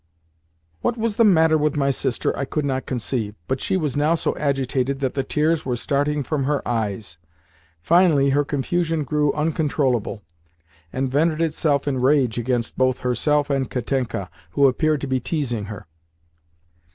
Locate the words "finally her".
7.83-8.43